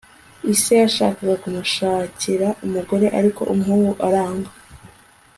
ise 0.53 0.73
yashakaga 0.83 1.35
kumushakira 1.43 2.47
umugore 2.65 3.07
ariko 3.19 3.41
umuhungu 3.53 3.91
aranga 4.07 4.49